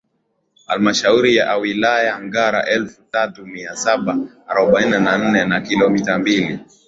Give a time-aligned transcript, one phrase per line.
[0.67, 6.59] Halmashauri ya Wilaya Ngara elfu tatu mia saba arobaini na nne na kilometa mbili